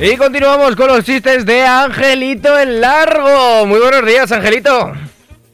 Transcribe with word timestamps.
Y 0.00 0.16
continuamos 0.16 0.76
con 0.76 0.86
los 0.88 1.04
chistes 1.04 1.44
de 1.44 1.62
Angelito 1.64 2.56
el 2.58 2.80
Largo. 2.80 3.66
Muy 3.66 3.80
buenos 3.80 4.06
días, 4.06 4.30
Angelito. 4.30 4.92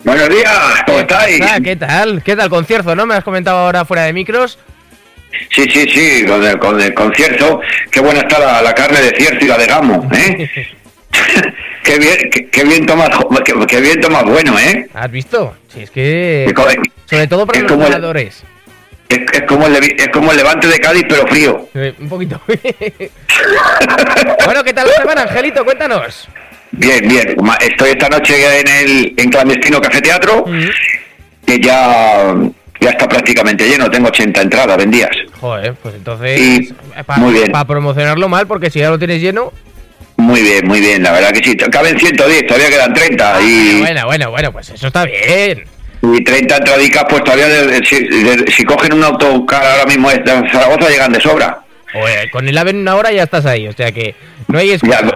Buenos 0.05 0.29
días, 0.29 0.53
¿cómo 0.87 0.99
estáis? 1.01 1.41
Ah, 1.41 1.59
¿Qué 1.65 1.77
tal? 1.77 2.23
¿Qué 2.23 2.37
tal 2.37 2.51
concierto, 2.51 2.95
no? 2.95 3.07
Me 3.07 3.15
has 3.15 3.25
comentado 3.25 3.59
ahora 3.59 3.87
fuera 3.87 4.03
de 4.05 4.13
micros. 4.13 4.59
Sí, 5.51 5.65
sí, 5.71 5.89
sí, 5.89 6.27
con 6.27 6.45
el, 6.45 6.59
con 6.59 6.79
el 6.81 6.93
concierto. 6.93 7.61
Qué 7.91 8.01
buena 8.01 8.21
está 8.21 8.39
la, 8.39 8.61
la 8.63 8.75
carne 8.75 9.01
de 9.01 9.11
cierto 9.17 9.45
y 9.47 9.49
la 9.49 9.57
de 9.57 9.67
gamo, 9.67 10.09
¿eh? 10.15 10.51
qué, 11.83 11.99
bien, 11.99 12.17
qué, 12.31 12.47
qué 12.51 12.65
viento 12.65 12.97
más, 12.97 13.15
jo- 13.17 13.29
qué, 13.45 13.55
más 14.11 14.25
bueno, 14.25 14.59
¿eh? 14.59 14.89
¿Has 14.93 15.11
visto? 15.11 15.57
Sí, 15.73 15.83
es 15.83 15.91
que... 15.91 16.53
Sobre 17.07 17.27
todo 17.29 17.47
para 17.47 17.59
es 17.59 17.63
los 17.63 17.73
como 17.73 17.85
ganadores. 17.85 18.45
Es, 19.09 19.21
es 19.33 19.43
como 19.43 19.67
el, 19.67 19.77
es 19.77 20.09
como 20.09 20.31
el 20.33 20.37
levante 20.39 20.67
de 20.67 20.79
Cádiz, 20.81 21.05
pero 21.09 21.27
frío. 21.27 21.69
Eh, 21.75 21.95
un 22.01 22.09
poquito. 22.09 22.41
bueno, 24.45 24.65
¿qué 24.65 24.73
tal 24.73 24.87
la 24.89 24.95
semana, 24.95 25.23
Angelito? 25.23 25.65
Cuéntanos. 25.65 26.29
Bien, 26.73 27.07
bien. 27.09 27.37
Estoy 27.61 27.91
esta 27.91 28.09
noche 28.09 28.61
en 28.61 28.69
el 28.69 29.15
en 29.17 29.31
clandestino 29.31 29.81
Café 29.81 30.01
Teatro, 30.01 30.45
que 31.47 31.61
ya, 31.61 32.35
ya 32.81 32.91
está 32.91 33.09
prácticamente 33.09 33.69
lleno. 33.69 33.91
Tengo 33.91 34.09
80 34.09 34.43
entradas 34.43 34.77
vendidas. 34.77 35.11
Joder, 35.41 35.75
pues 35.75 35.95
entonces... 35.95 36.41
Y- 36.41 36.73
Para 37.07 37.21
muy 37.21 37.35
bien. 37.35 37.53
promocionarlo 37.67 38.29
mal, 38.29 38.47
porque 38.47 38.71
si 38.71 38.81
ya 38.81 38.91
lo 38.91 38.99
tienes 38.99 39.21
lleno... 39.21 39.53
Muy 40.17 40.43
bien, 40.43 40.67
muy 40.67 40.81
bien. 40.81 41.03
La 41.03 41.13
verdad 41.13 41.33
que 41.33 41.43
sí. 41.45 41.57
Caben 41.57 41.99
110, 41.99 42.47
todavía 42.47 42.71
quedan 42.71 42.95
30. 42.95 43.43
Y, 43.43 43.81
Bueno, 43.81 44.07
bueno, 44.07 44.31
bueno, 44.31 44.53
pues 44.53 44.71
eso 44.71 44.87
está 44.87 45.05
bien. 45.05 45.65
Y 46.03 46.23
30 46.25 46.57
entradicas, 46.59 47.05
pues 47.09 47.25
todavía, 47.25 47.49
de- 47.49 47.67
de- 47.67 47.85
si, 47.87 47.97
de- 48.07 48.51
si 48.53 48.65
cogen 48.65 48.93
un 48.95 49.05
autocar 49.05 49.65
ahora 49.65 49.87
mismo 49.87 50.11
de 50.11 50.23
Zaragoza, 50.53 50.89
llegan 50.91 51.13
de 51.13 51.21
sobra. 51.21 51.61
Con 52.33 52.49
el 52.49 52.59
AVE 52.59 52.71
en 52.71 52.79
una 52.79 52.97
hora 52.97 53.13
ya 53.13 53.23
estás 53.23 53.47
ahí, 53.47 53.69
o 53.69 53.73
sea 53.73 53.93
que 53.93 54.15
no 54.49 54.59
hay 54.59 54.73
excusa. 54.73 55.01
Ya, 55.01 55.09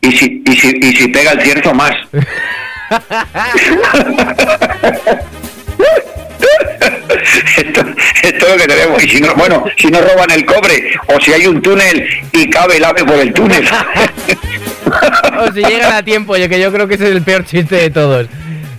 y, 0.00 0.12
si, 0.12 0.42
y, 0.46 0.56
si, 0.56 0.68
y 0.80 0.92
si 0.96 1.08
pega 1.08 1.32
el 1.32 1.40
cierzo, 1.42 1.74
más. 1.74 1.92
esto, 7.56 7.80
esto 8.22 8.46
es 8.46 8.52
lo 8.52 8.56
que 8.58 8.66
tenemos. 8.68 9.02
Y 9.04 9.08
si 9.08 9.20
no, 9.20 9.34
bueno, 9.34 9.64
si 9.76 9.88
no 9.88 10.00
roban 10.00 10.30
el 10.30 10.44
cobre, 10.44 10.90
o 11.06 11.20
si 11.20 11.32
hay 11.32 11.46
un 11.46 11.60
túnel 11.62 12.06
y 12.32 12.48
cabe 12.50 12.76
el 12.76 12.84
ave 12.84 13.04
por 13.04 13.16
el 13.16 13.32
túnel. 13.32 13.64
O 15.40 15.50
si 15.52 15.64
llegan 15.64 15.92
a 15.94 16.02
tiempo, 16.04 16.36
yo 16.36 16.48
que 16.48 16.60
yo 16.60 16.70
creo 16.70 16.86
que 16.86 16.94
ese 16.94 17.04
es 17.08 17.16
el 17.16 17.22
peor 17.22 17.44
chiste 17.44 17.74
de 17.74 17.90
todos. 17.90 18.28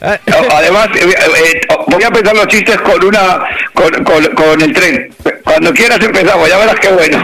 Ah, 0.05 0.19
Además, 0.57 0.87
eh, 0.95 1.09
eh, 1.09 1.61
voy 1.87 2.03
a 2.03 2.07
empezar 2.07 2.35
los 2.35 2.47
chistes 2.47 2.79
con 2.81 3.03
una 3.03 3.43
con, 3.73 3.91
con, 4.03 4.23
con 4.35 4.61
el 4.61 4.71
tren. 4.73 5.09
Cuando 5.43 5.73
quieras 5.73 5.99
empezamos, 6.01 6.47
ya 6.47 6.57
verás 6.57 6.75
qué 6.79 6.89
bueno. 6.89 7.17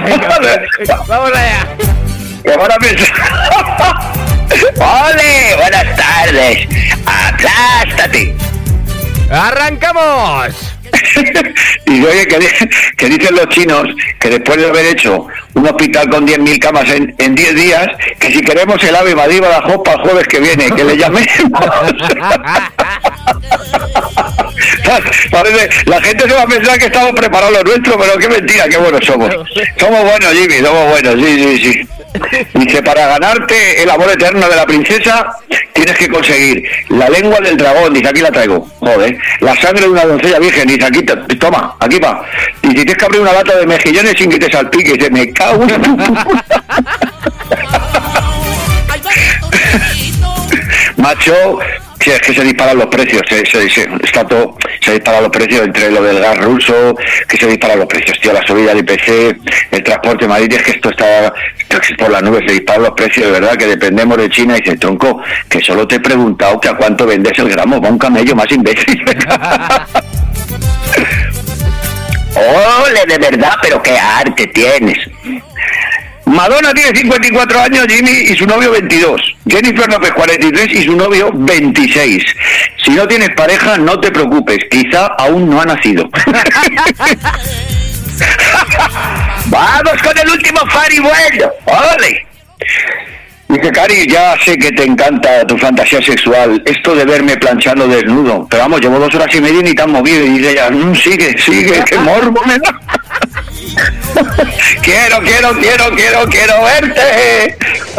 Vamos 1.08 1.32
allá. 1.36 1.68
Que 2.44 2.58
van 2.58 2.72
a 2.72 2.78
pensar. 2.78 3.08
¡Ole! 4.78 5.56
Buenas 5.58 5.96
tardes. 5.96 6.68
¡Aplástate! 7.06 8.36
¡Arrancamos! 9.32 10.56
y 11.86 12.04
oye, 12.04 12.28
que, 12.28 12.40
di- 12.40 12.70
que 12.98 13.10
dicen 13.10 13.36
los 13.36 13.48
chinos 13.50 13.88
que 14.20 14.30
después 14.30 14.58
de 14.58 14.68
haber 14.68 14.86
hecho 14.88 15.28
un 15.54 15.68
hospital 15.68 16.10
con 16.10 16.28
10.000 16.28 16.60
camas 16.60 16.90
en, 16.90 17.14
en 17.18 17.36
10 17.36 17.56
días, 17.56 17.88
que 18.20 18.32
si 18.32 18.42
queremos 18.42 18.82
el 18.84 18.96
ave 18.96 19.16
Madrid 19.16 19.42
Badajoz 19.42 19.82
para 19.84 19.98
el 19.98 20.04
jueves 20.10 20.28
que 20.28 20.40
viene, 20.40 20.70
que 20.72 20.84
le 20.84 20.98
llamemos. 20.98 21.28
Parece, 25.32 25.70
la 25.86 26.02
gente 26.02 26.28
se 26.28 26.34
va 26.34 26.42
a 26.44 26.48
pensar 26.48 26.78
que 26.78 26.86
estamos 26.86 27.12
preparados 27.14 27.54
lo 27.58 27.64
nuestro, 27.64 27.98
pero 27.98 28.18
qué 28.18 28.28
mentira, 28.30 28.68
qué 28.70 28.78
buenos 28.78 29.04
somos. 29.06 29.30
Somos 29.78 30.04
buenos, 30.04 30.34
Jimmy, 30.34 30.56
somos 30.64 30.90
buenos, 30.92 31.16
sí, 31.16 31.58
sí, 31.58 31.74
sí. 31.74 31.88
Dice, 32.56 32.84
para 32.84 33.08
ganarte 33.08 33.84
el 33.84 33.90
amor 33.90 34.10
eterno 34.12 34.48
de 34.50 34.56
la 34.56 34.66
princesa, 34.66 35.32
tienes 35.74 35.98
que 35.98 36.08
conseguir 36.10 36.64
la 36.90 37.10
lengua 37.10 37.40
del 37.40 37.58
dragón, 37.58 37.94
dice, 37.94 38.08
aquí 38.10 38.22
la 38.22 38.32
traigo, 38.32 38.68
joder, 38.80 39.18
la 39.40 39.56
sangre 39.56 39.82
de 39.84 39.90
una 39.90 40.06
doncella 40.06 40.40
virgen, 40.40 40.68
dice, 40.68 40.86
aquí, 40.86 41.04
te- 41.04 41.16
toma, 41.38 41.76
aquí 41.80 42.00
va. 42.00 42.24
Y 42.62 42.68
si 42.68 42.74
tienes 42.76 42.96
que 42.98 43.06
abrir 43.06 43.22
una 43.22 43.34
lata 43.34 43.58
de 43.58 43.66
mejillones 43.68 44.14
sin 44.18 44.30
que 44.30 44.40
te 44.40 44.52
salpique, 44.52 44.94
dice, 44.94 45.10
me 45.10 45.32
cago 45.34 45.64
en 45.64 45.82
tu. 45.82 45.98
Macho, 50.98 51.60
si 52.02 52.10
es 52.12 52.20
que 52.22 52.34
se 52.34 52.44
disparan 52.44 52.78
los 52.78 52.88
precios, 52.88 53.22
se, 53.30 53.46
se- 53.46 53.70
se- 53.70 53.90
está 54.04 54.26
todo, 54.28 54.58
se 54.82 54.94
disparan 54.94 55.24
los 55.24 55.32
precios 55.32 55.62
entre 55.66 55.92
lo 55.92 56.02
del 56.02 56.20
gas 56.20 56.38
ruso, 56.40 56.96
que 57.28 57.38
se 57.38 57.48
disparan 57.48 57.80
los 57.80 57.88
precios, 57.88 58.20
tío, 58.20 58.34
la 58.34 58.42
subida 58.46 58.74
del 58.74 58.80
IPC, 58.80 59.38
el 59.72 59.84
transporte 59.84 60.28
marítimo, 60.28 60.60
es 60.60 60.66
que 60.66 60.72
esto 60.72 60.90
está, 60.90 61.34
por 61.98 62.10
las 62.12 62.24
nubes, 62.24 62.44
se 62.48 62.54
disparan 62.54 62.84
los 62.84 62.92
precios, 62.94 63.28
de 63.28 63.32
verdad, 63.34 63.56
que 63.58 63.68
dependemos 63.68 64.18
de 64.18 64.30
China, 64.30 64.58
y 64.58 64.62
dice, 64.62 64.78
tronco, 64.78 65.22
que 65.50 65.62
solo 65.62 65.88
te 65.88 65.96
he 65.96 66.00
preguntado 66.00 66.60
que 66.60 66.70
a 66.70 66.74
cuánto 66.74 67.06
vendes 67.06 67.38
el 67.38 67.50
gramo, 67.50 67.80
va 67.82 67.90
un 67.90 68.00
camello 68.00 68.36
más 68.36 68.52
imbécil. 68.52 69.00
Ole, 72.34 73.06
de 73.08 73.18
verdad, 73.18 73.54
pero 73.62 73.82
qué 73.84 73.98
arte 73.98 74.48
tienes. 74.48 74.98
Madonna 76.26 76.74
tiene 76.74 76.98
54 76.98 77.62
años, 77.62 77.86
Jimmy, 77.90 78.12
y 78.12 78.36
su 78.36 78.46
novio 78.46 78.72
22. 78.72 79.22
Jennifer 79.48 79.90
López 79.92 80.12
43 80.12 80.72
y 80.72 80.84
su 80.86 80.96
novio 80.96 81.30
26. 81.34 82.24
Si 82.86 82.92
no 82.92 83.08
tienes 83.08 83.30
pareja, 83.36 83.78
no 83.78 84.00
te 84.00 84.12
preocupes, 84.12 84.60
quizá 84.70 85.08
aún 85.18 85.50
no 85.50 85.62
ha 85.62 85.66
nacido. 85.66 86.10
Vamos 89.48 89.94
con 90.04 90.18
el 90.18 90.30
último 90.30 90.60
Fari 90.70 91.00
bueno. 91.00 91.50
¡Ole! 91.66 92.26
Dice 93.48 93.72
Cari, 93.72 94.08
ya 94.08 94.36
sé 94.46 94.58
que 94.58 94.72
te 94.72 94.84
encanta 94.86 95.46
tu 95.46 95.58
fantasía 95.58 96.02
sexual, 96.02 96.62
esto 96.66 96.96
de 96.96 97.04
verme 97.04 97.36
planchando 97.36 97.86
desnudo, 97.86 98.48
pero 98.50 98.62
vamos, 98.64 98.80
llevo 98.80 98.98
dos 98.98 99.14
horas 99.14 99.28
y 99.36 99.42
media 99.42 99.60
y 99.60 99.64
ni 99.64 99.74
tan 99.76 99.92
movido, 99.92 100.24
y 100.26 100.38
dice 100.38 100.52
ella, 100.52 100.70
"Mm, 100.72 100.96
sigue, 100.96 101.38
sigue, 101.38 101.84
qué 101.86 101.98
morbo 101.98 102.42
me 102.46 102.58
da. 102.60 102.80
quiero, 104.82 105.20
quiero, 105.22 105.54
quiero, 105.60 105.96
quiero, 105.96 106.26
quiero 106.30 106.64
verte. 106.64 107.02
Eh, 107.16 107.58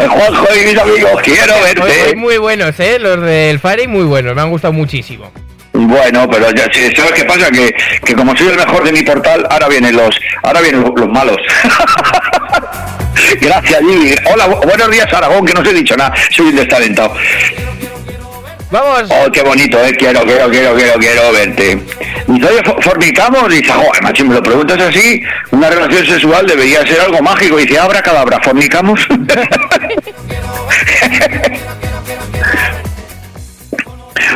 Juanjo 0.09 0.47
y 0.55 0.67
mis 0.67 0.79
amigos, 0.79 1.13
quiero 1.23 1.55
hoy 1.57 1.75
verte. 1.75 2.17
muy 2.17 2.39
buenos, 2.39 2.79
¿eh? 2.81 2.99
Los 2.99 3.21
del 3.23 3.59
Fari, 3.59 3.89
muy 3.89 4.05
buenos, 4.05 4.35
me 4.35 4.43
han 4.43 4.51
gustado 4.51 4.73
muchísimo. 4.73 5.31
Bueno, 5.75 6.29
pero 6.31 6.51
ya 6.51 6.69
sí, 6.73 6.91
¿sabes 6.95 7.13
qué 7.13 7.25
pasa? 7.25 7.51
Que, 7.51 7.75
que 8.05 8.15
como 8.15 8.37
soy 8.37 8.49
el 8.49 8.57
mejor 8.57 8.85
de 8.85 8.93
mi 8.93 9.03
portal, 9.03 9.47
ahora 9.51 9.69
vienen 9.69 9.97
los, 9.97 10.15
ahora 10.43 10.61
vienen 10.61 10.83
los, 10.83 10.93
los 10.95 11.09
malos. 11.09 11.37
Gracias, 13.41 13.81
Jimmy. 13.81 14.15
Hola, 14.31 14.47
bu- 14.49 14.67
buenos 14.67 14.91
días, 14.91 15.11
Aragón, 15.13 15.47
que 15.47 15.55
no 15.55 15.61
os 15.61 15.69
he 15.69 15.73
dicho 15.73 15.97
nada, 15.97 16.13
soy 16.31 16.47
un 16.49 16.57
destalentado. 16.57 17.15
Vamos. 18.73 19.05
Oh, 19.11 19.31
qué 19.31 19.43
bonito, 19.43 19.79
eh. 19.85 19.95
Quiero, 19.99 20.23
quiero, 20.25 20.49
quiero, 20.51 20.75
quiero, 20.75 20.95
quiero 20.99 21.33
verte. 21.33 21.79
Fo- 22.65 22.81
fornicamos. 22.83 23.49
Dice, 23.51 23.71
joder, 23.71 24.03
macho, 24.03 24.25
me 24.25 24.35
lo 24.35 24.43
preguntas 24.43 24.81
así. 24.81 25.23
Una 25.51 25.69
relación 25.69 26.07
sexual 26.07 26.47
debería 26.47 26.85
ser 26.87 27.01
algo 27.03 27.21
mágico. 27.21 27.59
Dice, 27.59 27.79
abra 27.79 28.01
cadabra, 28.03 28.41
fornicamos. 28.43 28.99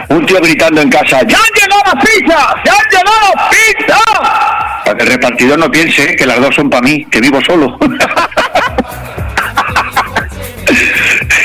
Un 0.08 0.24
tío 0.26 0.40
gritando 0.40 0.80
en 0.80 0.90
casa, 0.90 1.20
¡Ya 1.26 1.36
han 1.38 1.50
llegado 1.54 1.82
las 1.84 2.04
pizzas! 2.04 2.46
¡Ya 2.64 2.72
han 2.72 2.88
llegado 2.90 3.16
las 3.34 3.48
pizzas! 3.48 4.82
Para 4.84 4.96
que 4.96 5.02
el 5.02 5.08
repartidor 5.10 5.58
no 5.58 5.70
piense 5.70 6.14
que 6.16 6.26
las 6.26 6.40
dos 6.40 6.54
son 6.54 6.70
para 6.70 6.82
mí, 6.82 7.04
que 7.06 7.20
vivo 7.20 7.40
solo. 7.44 7.76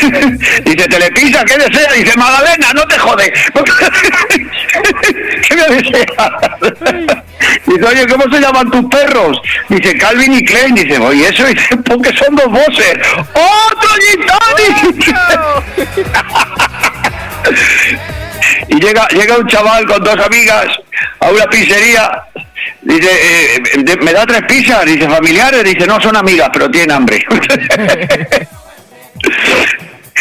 Dice, 0.65 0.88
Telepisa, 0.88 1.44
¿qué 1.45 1.57
desea? 1.57 1.92
Dice, 1.94 2.18
Magdalena, 2.18 2.74
no 2.74 2.88
te 2.88 2.98
jode. 2.98 3.31
¿Qué 5.48 5.56
me 5.56 5.68
desea? 5.75 6.31
Dice, 7.65 7.86
oye, 7.86 8.07
¿cómo 8.07 8.24
se 8.33 8.39
llaman 8.42 8.71
tus 8.71 8.86
perros? 8.86 9.39
Dice, 9.69 9.98
Calvin 9.98 10.33
y 10.33 10.44
Klein. 10.44 10.75
Dice, 10.75 10.98
oye, 10.98 11.27
eso, 11.27 11.45
dice, 11.45 11.77
porque 11.77 12.15
son 12.18 12.36
dos 12.36 12.48
voces. 12.48 12.98
¡Otro 13.33 13.89
Gitani! 14.07 14.95
y 18.69 18.80
llega, 18.80 19.07
llega 19.09 19.38
un 19.38 19.48
chaval 19.48 19.86
con 19.86 20.03
dos 20.03 20.19
amigas 20.19 20.68
a 21.19 21.30
una 21.30 21.45
pizzería. 21.45 22.24
Dice, 22.81 23.09
eh, 23.12 23.98
¿me 24.01 24.13
da 24.13 24.25
tres 24.25 24.42
pizzas? 24.44 24.86
Dice, 24.86 25.07
familiares. 25.07 25.63
Dice, 25.63 25.86
no, 25.86 26.01
son 26.01 26.15
amigas, 26.15 26.50
pero 26.51 26.69
tienen 26.69 26.92
hambre. 26.92 27.24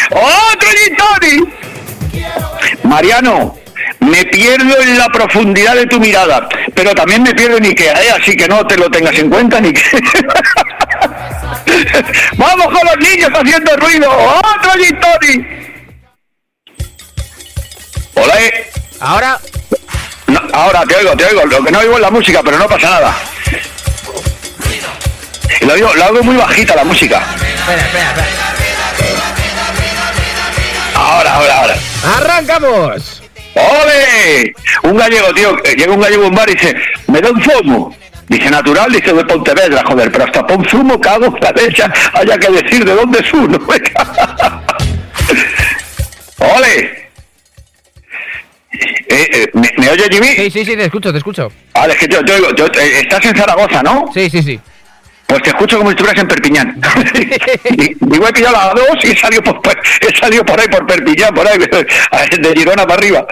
¡Otro 0.09 0.69
Gitani! 0.69 1.43
Mariano, 2.83 3.55
me 3.99 4.25
pierdo 4.25 4.81
en 4.81 4.97
la 4.97 5.07
profundidad 5.07 5.75
de 5.75 5.85
tu 5.85 5.99
mirada, 5.99 6.49
pero 6.73 6.93
también 6.95 7.23
me 7.23 7.33
pierdo 7.33 7.57
en 7.57 7.65
Ikea, 7.65 8.03
¿eh? 8.03 8.11
así 8.19 8.35
que 8.35 8.47
no 8.47 8.65
te 8.65 8.77
lo 8.77 8.89
tengas 8.89 9.17
en 9.17 9.29
cuenta 9.29 9.61
ni 9.61 9.71
que... 9.71 9.81
¡Vamos 12.37 12.65
con 12.65 12.85
los 12.85 12.97
niños 12.97 13.29
haciendo 13.33 13.77
ruido! 13.77 14.09
¡Otro 14.11 14.71
Tony! 14.71 15.61
Hola, 18.15 18.41
¿eh? 18.41 18.71
Ahora. 18.99 19.39
No, 20.27 20.41
ahora 20.53 20.83
te 20.85 20.95
oigo, 20.95 21.15
te 21.15 21.25
oigo. 21.25 21.45
Lo 21.45 21.63
que 21.63 21.71
no 21.71 21.79
oigo 21.79 21.95
es 21.95 22.01
la 22.01 22.11
música, 22.11 22.41
pero 22.43 22.57
no 22.57 22.67
pasa 22.67 22.89
nada. 22.89 23.15
Lo 25.61 25.73
oigo, 25.73 25.93
lo 25.93 26.05
oigo 26.05 26.23
muy 26.23 26.35
bajita 26.35 26.75
la 26.75 26.83
música. 26.83 27.17
Espera, 27.35 27.81
espera, 27.81 28.09
espera. 28.09 28.40
¡Arrancamos! 32.21 33.23
¡Ole! 33.55 34.53
Un 34.83 34.97
gallego, 34.97 35.33
tío, 35.33 35.55
llega 35.75 35.93
un 35.93 35.99
gallego 36.01 36.23
a 36.25 36.27
un 36.27 36.35
bar 36.35 36.49
y 36.49 36.53
dice, 36.53 36.75
me 37.07 37.19
da 37.21 37.31
un 37.31 37.41
zumo. 37.43 37.95
Dice, 38.27 38.49
natural, 38.49 38.91
dice, 38.91 39.11
de 39.13 39.25
Pontevedra, 39.25 39.83
joder, 39.85 40.09
pero 40.11 40.23
hasta 40.23 40.47
pon 40.47 40.63
zumo, 40.69 40.99
cago 41.01 41.25
en 41.25 41.35
la 41.41 41.51
leche, 41.51 41.83
haya 42.13 42.37
que 42.37 42.49
decir 42.51 42.85
de 42.85 42.95
dónde 42.95 43.19
es 43.19 43.33
uno. 43.33 43.59
¡Ole! 46.37 47.01
Eh, 48.73 48.99
eh, 49.09 49.49
¿me, 49.53 49.69
me 49.77 49.89
oye 49.89 50.03
Jimmy? 50.09 50.27
Sí, 50.27 50.49
sí, 50.51 50.65
sí, 50.65 50.77
te 50.77 50.85
escucho, 50.85 51.11
te 51.11 51.17
escucho. 51.17 51.51
Vale, 51.73 51.93
es 51.93 51.99
que 51.99 52.07
yo, 52.07 52.21
yo, 52.21 52.55
yo- 52.55 52.65
eh, 52.67 52.99
estás 53.01 53.23
en 53.25 53.35
Zaragoza, 53.35 53.83
¿no? 53.83 54.05
Sí, 54.13 54.29
sí, 54.29 54.41
sí. 54.41 54.59
Pues 55.31 55.43
te 55.43 55.49
escucho 55.51 55.77
como 55.77 55.89
si 55.91 55.93
estuvieras 55.95 56.21
en 56.21 56.27
Perpiñán. 56.27 56.81
digo, 58.01 58.27
he 58.27 58.33
pillado 58.33 58.53
la 58.53 58.73
2 58.73 59.05
y 59.05 59.11
he 59.11 59.15
salido 59.17 59.41
por, 59.41 59.61
he 60.01 60.17
salido 60.17 60.43
por 60.45 60.59
ahí, 60.59 60.67
por 60.67 60.85
Perpiñán, 60.85 61.33
por 61.33 61.47
ahí, 61.47 61.57
de 62.39 62.53
Girona 62.53 62.85
para 62.85 62.95
arriba. 62.95 63.25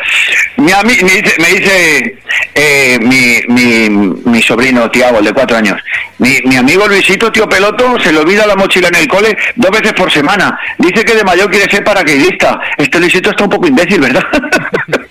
Mi 0.55 0.71
ami- 0.71 1.03
me 1.03 1.11
dice, 1.21 1.35
me 1.41 1.47
dice 1.49 2.17
eh, 2.55 2.97
mi, 3.01 3.41
mi, 3.53 3.89
mi 4.23 4.41
sobrino 4.41 4.89
Tiago, 4.89 5.19
el 5.19 5.25
de 5.25 5.33
cuatro 5.33 5.57
años, 5.57 5.77
mi, 6.19 6.39
mi 6.45 6.55
amigo 6.55 6.87
Luisito, 6.87 7.29
tío 7.33 7.49
Peloto, 7.49 7.99
se 7.99 8.13
le 8.13 8.19
olvida 8.19 8.47
la 8.47 8.55
mochila 8.55 8.87
en 8.87 8.95
el 8.95 9.07
cole 9.09 9.37
dos 9.57 9.71
veces 9.71 9.91
por 9.91 10.09
semana. 10.09 10.57
Dice 10.77 11.03
que 11.03 11.15
de 11.15 11.23
mayor 11.25 11.51
quiere 11.51 11.69
ser 11.69 11.83
paracaidista. 11.83 12.61
Este 12.77 12.97
Luisito 12.97 13.31
está 13.31 13.43
un 13.43 13.49
poco 13.49 13.67
imbécil, 13.67 13.99
¿verdad? 13.99 14.23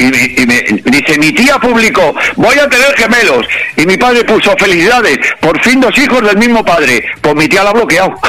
Y, 0.00 0.10
dice, 0.90 1.18
mi 1.18 1.30
tía 1.32 1.58
publicó, 1.58 2.14
voy 2.36 2.58
a 2.58 2.66
tener 2.70 2.96
gemelos. 2.96 3.46
Y 3.76 3.84
mi 3.84 3.98
padre 3.98 4.24
puso, 4.24 4.54
felicidades, 4.58 5.18
por 5.40 5.60
fin 5.62 5.78
dos 5.78 5.96
hijos 5.98 6.22
del 6.22 6.38
mismo 6.38 6.64
padre. 6.64 7.04
Pues 7.20 7.34
mi 7.34 7.46
tía 7.46 7.64
la 7.64 7.70
ha 7.70 7.74
bloqueado. 7.74 8.14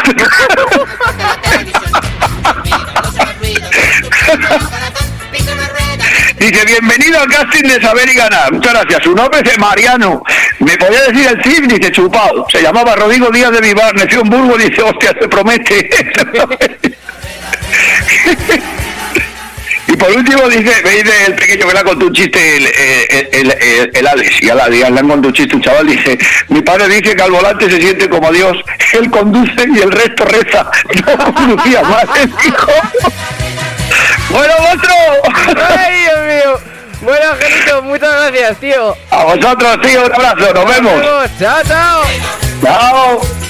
Dice, 6.38 6.66
bienvenido 6.66 7.22
al 7.22 7.30
casting 7.30 7.64
de 7.64 7.80
Saber 7.80 8.10
y 8.10 8.16
Ganar. 8.16 8.52
Muchas 8.52 8.74
gracias. 8.74 9.04
Su 9.04 9.16
nombre 9.16 9.42
es 9.46 9.60
Mariano. 9.60 10.24
¿Me 10.60 10.76
podía 10.76 11.04
decir 11.04 11.28
el 11.28 11.42
CIF? 11.44 11.68
Dice, 11.68 11.92
chupado. 11.92 12.48
Se 12.52 12.62
llamaba 12.62 12.96
Rodrigo 12.96 13.30
Díaz 13.30 13.52
de 13.52 13.62
Vivar. 13.62 13.96
Nació 13.96 14.22
en 14.22 14.30
Burgos. 14.30 14.58
Dice, 14.58 14.82
hostia, 14.82 15.16
se 15.18 15.30
promete. 15.30 15.90
Por 20.02 20.12
último 20.14 20.50
dice, 20.50 20.82
me 20.84 20.90
dice 20.90 21.26
el 21.28 21.36
pequeño 21.36 21.68
que 21.68 21.74
le 21.74 21.80
ha 21.80 21.84
contado 21.84 22.08
un 22.08 22.14
chiste 22.14 22.58
el, 22.58 22.68
el, 23.32 23.90
el, 23.94 24.08
Alex, 24.08 24.42
y 24.42 24.50
a 24.50 24.56
la 24.56 24.68
le 24.68 24.84
han 24.84 24.96
contado 24.96 25.28
un 25.28 25.34
chiste 25.34 25.56
un 25.56 25.62
chaval, 25.62 25.86
dice, 25.88 26.18
mi 26.48 26.62
padre 26.62 26.88
dice 26.88 27.16
que 27.16 27.22
al 27.22 27.30
volante 27.30 27.70
se 27.70 27.80
siente 27.80 28.10
como 28.10 28.32
Dios, 28.32 28.58
él 28.94 29.12
conduce 29.12 29.68
y 29.76 29.80
el 29.80 29.92
resto 29.92 30.26
reza. 30.26 30.70
No 31.06 31.34
conducía 31.34 31.84
más, 31.84 32.06
él 32.20 32.32
dijo. 32.44 32.72
Bueno, 34.30 34.54
otro. 34.74 34.94
¡Ay, 35.78 36.02
Dios 36.02 36.20
mío! 36.28 36.60
Bueno, 37.02 37.32
Angelito, 37.32 37.82
muchas 37.84 38.12
gracias, 38.12 38.58
tío. 38.60 38.96
A 39.12 39.24
vosotros, 39.24 39.82
tío, 39.82 40.06
un 40.06 40.14
abrazo, 40.14 40.54
nos 40.54 40.66
vemos. 40.66 41.02
Chao, 41.40 41.62
chao. 41.68 42.04
Chao. 42.64 43.41